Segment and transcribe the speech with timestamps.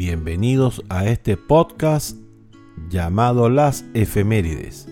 [0.00, 2.16] Bienvenidos a este podcast
[2.88, 4.88] llamado Las Efemérides,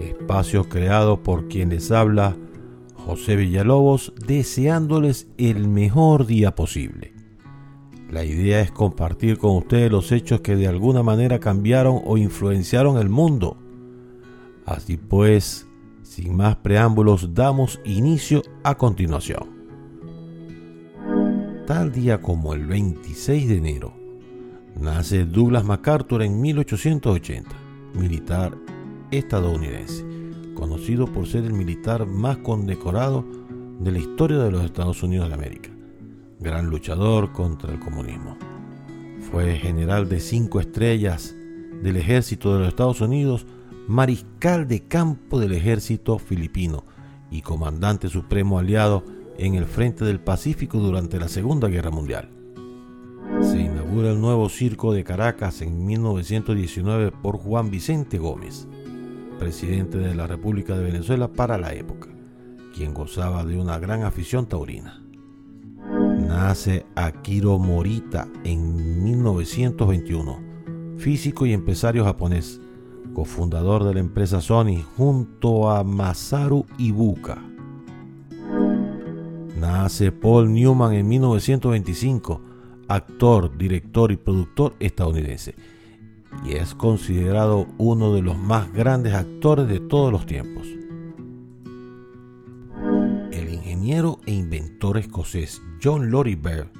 [0.00, 2.36] espacio creado por quien les habla
[2.96, 7.14] José Villalobos, deseándoles el mejor día posible.
[8.10, 12.98] La idea es compartir con ustedes los hechos que de alguna manera cambiaron o influenciaron
[12.98, 13.58] el mundo.
[14.66, 15.68] Así pues,
[16.02, 19.56] sin más preámbulos, damos inicio a continuación.
[21.64, 24.07] Tal día como el 26 de enero,
[24.80, 27.50] nace Douglas MacArthur en 1880,
[27.94, 28.56] militar
[29.10, 30.04] estadounidense,
[30.54, 33.24] conocido por ser el militar más condecorado
[33.80, 35.70] de la historia de los Estados Unidos de América,
[36.40, 38.36] gran luchador contra el comunismo.
[39.30, 41.34] Fue general de cinco estrellas
[41.82, 43.46] del ejército de los Estados Unidos,
[43.88, 46.84] mariscal de campo del ejército filipino
[47.30, 49.04] y comandante supremo aliado
[49.38, 52.37] en el frente del Pacífico durante la Segunda Guerra Mundial.
[54.06, 58.68] El nuevo circo de Caracas en 1919 por Juan Vicente Gómez,
[59.38, 62.08] presidente de la República de Venezuela para la época,
[62.74, 65.04] quien gozaba de una gran afición taurina.
[66.18, 72.60] Nace Akiro Morita en 1921, físico y empresario japonés,
[73.14, 77.42] cofundador de la empresa Sony junto a Masaru Ibuka
[79.58, 82.40] Nace Paul Newman en 1925,
[82.88, 85.54] actor, director y productor estadounidense,
[86.44, 90.66] y es considerado uno de los más grandes actores de todos los tiempos.
[93.30, 96.70] El ingeniero e inventor escocés John Lorry Baird,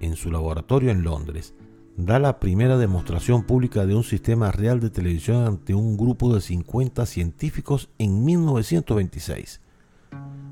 [0.00, 1.54] en su laboratorio en Londres,
[1.96, 6.40] da la primera demostración pública de un sistema real de televisión ante un grupo de
[6.40, 9.60] 50 científicos en 1926.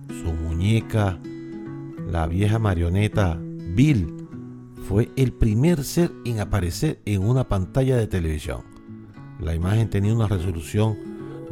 [0.09, 1.19] Su muñeca
[2.09, 4.22] la vieja marioneta Bill
[4.83, 8.63] fue el primer ser en aparecer en una pantalla de televisión.
[9.41, 10.99] La imagen tenía una resolución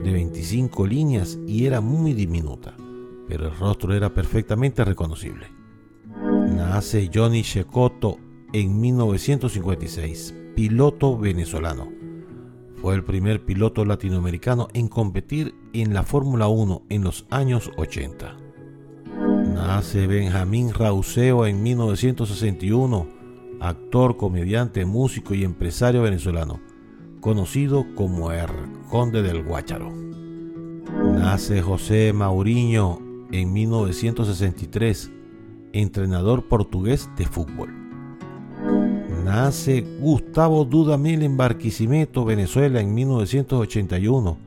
[0.03, 2.75] de 25 líneas y era muy diminuta,
[3.29, 5.47] pero el rostro era perfectamente reconocible.
[6.55, 8.19] Nace Johnny Shekoto
[8.53, 11.89] en 1956, piloto venezolano.
[12.77, 18.37] Fue el primer piloto latinoamericano en competir en la Fórmula 1 en los años 80.
[19.55, 23.20] Nace Benjamín Rauseo en 1961,
[23.61, 26.61] actor, comediante, músico y empresario venezolano,
[27.21, 28.49] conocido como el
[28.89, 29.93] Conde del Guácharo.
[31.15, 32.99] Nace José Mauriño
[33.31, 35.13] en 1963,
[35.73, 37.71] entrenador portugués de fútbol.
[39.25, 44.39] Nace Gustavo Dudamel en Barquisimeto, Venezuela, en 1981,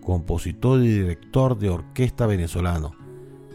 [0.00, 3.06] compositor y director de orquesta venezolano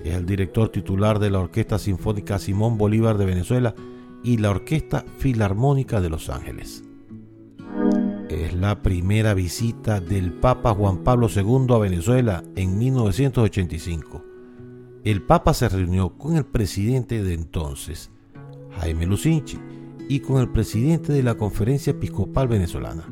[0.04, 3.76] es el director titular de la Orquesta Sinfónica Simón Bolívar de Venezuela
[4.24, 6.84] y la Orquesta Filarmónica de Los Ángeles.
[8.30, 14.24] Es la primera visita del Papa Juan Pablo II a Venezuela en 1985.
[15.04, 18.12] El Papa se reunió con el presidente de entonces,
[18.80, 19.60] Jaime Lucinchi,
[20.08, 23.06] y con el presidente de la Conferencia Episcopal Venezolana,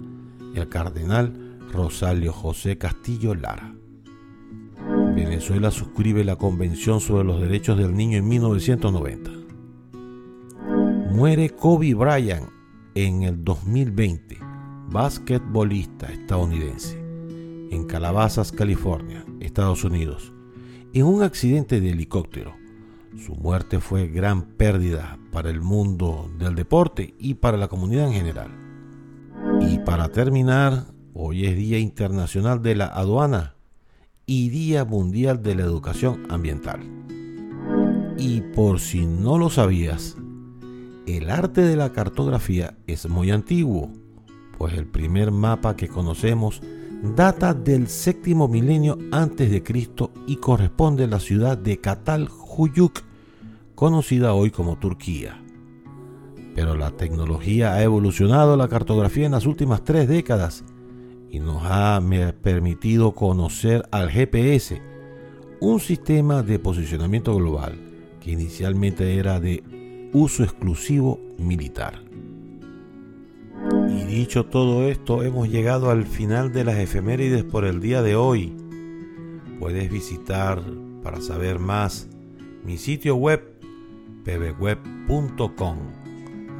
[0.53, 3.75] el cardenal Rosalio José Castillo Lara.
[5.15, 9.38] Venezuela suscribe la Convención sobre los Derechos del Niño en 1990.
[11.11, 12.49] Muere Kobe Bryant
[12.93, 14.37] en el 2020,
[14.91, 16.99] basquetbolista estadounidense,
[17.71, 20.31] en Calabasas, California, Estados Unidos,
[20.93, 22.53] en un accidente de helicóptero.
[23.17, 28.13] Su muerte fue gran pérdida para el mundo del deporte y para la comunidad en
[28.13, 28.51] general.
[29.61, 33.55] Y para terminar, hoy es Día Internacional de la Aduana
[34.27, 36.81] y Día Mundial de la Educación Ambiental.
[38.15, 40.15] Y por si no lo sabías,
[41.17, 43.91] el arte de la cartografía es muy antiguo,
[44.57, 46.61] pues el primer mapa que conocemos
[47.15, 51.79] data del séptimo milenio antes de Cristo y corresponde a la ciudad de
[52.57, 53.01] Huyuk,
[53.75, 55.41] conocida hoy como Turquía.
[56.55, 60.65] Pero la tecnología ha evolucionado la cartografía en las últimas tres décadas
[61.31, 62.01] y nos ha
[62.41, 64.81] permitido conocer al GPS,
[65.61, 67.79] un sistema de posicionamiento global
[68.19, 69.63] que inicialmente era de
[70.13, 72.01] uso exclusivo militar.
[73.89, 78.15] Y dicho todo esto, hemos llegado al final de las efemérides por el día de
[78.15, 78.55] hoy.
[79.59, 80.61] Puedes visitar
[81.03, 82.07] para saber más
[82.63, 83.41] mi sitio web
[84.23, 85.77] pbweb.com.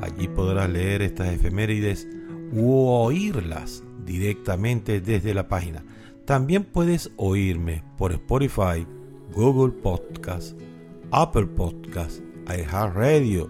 [0.02, 2.08] Allí podrás leer estas efemérides
[2.52, 5.84] u oírlas directamente desde la página.
[6.26, 8.86] También puedes oírme por Spotify,
[9.34, 10.60] Google Podcast,
[11.12, 13.50] Apple Podcast, iHeartRadio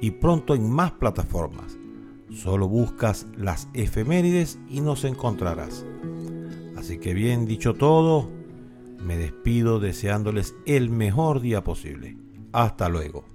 [0.00, 1.78] y pronto en más plataformas.
[2.30, 5.86] Solo buscas las efemérides y nos encontrarás.
[6.76, 8.30] Así que bien dicho todo,
[8.98, 12.16] me despido deseándoles el mejor día posible.
[12.52, 13.31] Hasta luego.